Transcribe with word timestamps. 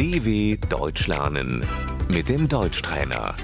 DW 0.00 0.56
Deutsch 0.70 1.08
lernen 1.08 1.62
mit 2.08 2.30
dem 2.30 2.48
Deutschtrainer. 2.48 3.36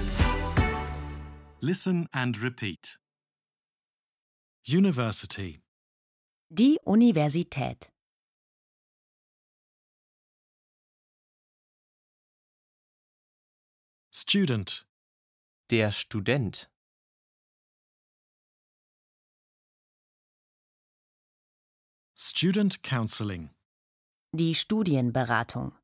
Listen 1.59 2.07
and 2.11 2.41
repeat. 2.41 2.99
University, 4.67 5.61
Die 6.49 6.79
Universität. 6.83 7.91
student, 14.09 14.87
Der 15.69 15.91
Student. 15.91 16.71
student 22.15 22.81
counseling, 22.81 23.51
Die 24.31 24.55
Studienberatung. 24.55 25.77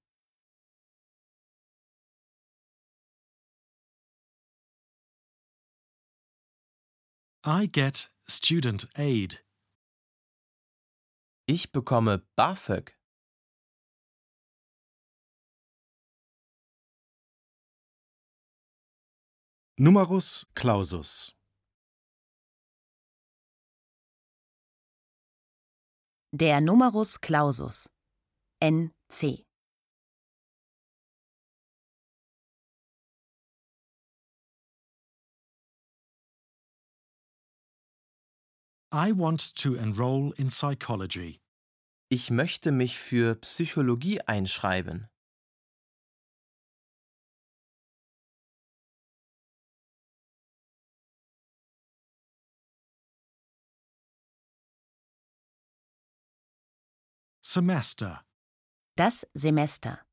I 7.45 7.67
get 7.67 8.09
student 8.25 8.87
aid. 8.97 9.43
Ich 11.45 11.73
bekomme 11.73 12.19
BAföG. 12.37 12.97
Numerus 19.77 20.45
clausus, 20.55 21.35
Der 26.31 26.61
Numerus 26.61 27.19
Clausus. 27.19 27.89
NC. 28.59 29.45
I 38.95 39.11
want 39.11 39.55
to 39.55 39.73
enroll 39.73 40.33
in 40.37 40.49
psychology. 40.49 41.41
Ich 42.09 42.29
möchte 42.29 42.71
mich 42.71 42.99
für 42.99 43.33
Psychologie 43.37 44.21
einschreiben. 44.21 45.07
Semester, 57.41 58.23
Das 58.95 59.25
Semester. 59.33 60.05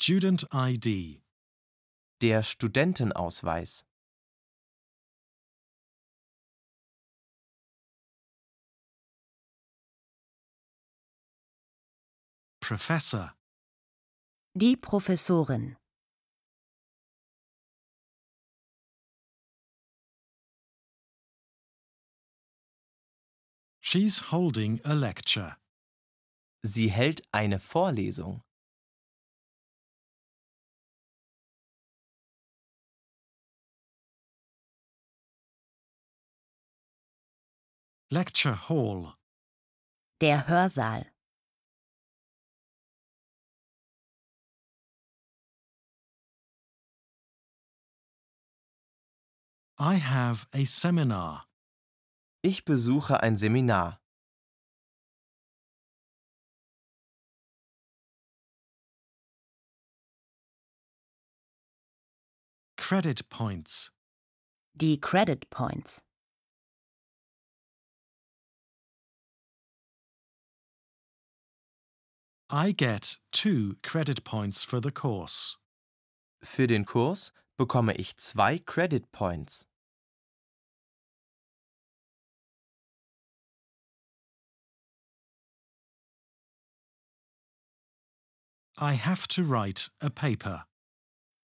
Student 0.00 0.46
ID, 0.52 1.20
Der 2.22 2.42
Studentenausweis. 2.44 3.84
professor, 12.60 13.34
Die 14.54 14.76
Professorin. 14.76 15.76
she's 23.80 24.30
holding 24.30 24.80
a 24.84 24.92
lecture. 24.94 25.56
Sie 26.62 26.88
hält 26.90 27.22
eine 27.32 27.58
Vorlesung. 27.58 28.42
Lecture 38.10 38.54
hall, 38.54 39.14
Der 40.22 40.48
Hörsaal. 40.48 41.04
I 49.78 49.96
have 49.96 50.46
a 50.54 50.64
seminar. 50.64 51.46
Ich 52.42 52.64
besuche 52.64 53.22
ein 53.22 53.36
Seminar. 53.36 54.00
Credit 62.78 63.28
points, 63.28 63.92
Die 64.72 64.98
Credit 64.98 65.50
Points. 65.50 66.07
I 72.50 72.72
get 72.72 73.18
two 73.30 73.76
credit 73.82 74.24
points 74.24 74.64
for 74.64 74.80
the 74.80 74.90
course. 74.90 75.58
Für 76.42 76.66
den 76.66 76.86
Kurs 76.86 77.32
bekomme 77.58 77.92
ich 77.94 78.16
zwei 78.16 78.58
Credit 78.58 79.12
Points. 79.12 79.66
I 88.80 88.94
have 88.94 89.28
to 89.28 89.42
write 89.42 89.90
a 90.00 90.08
paper. 90.08 90.64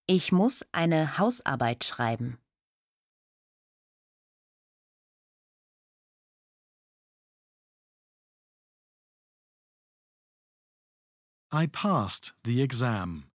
Ich 0.06 0.32
muss 0.32 0.64
eine 0.72 1.18
Hausarbeit 1.18 1.84
schreiben. 1.84 2.38
I 11.54 11.68
passed 11.68 12.34
the 12.44 12.62
exam. 12.62 13.30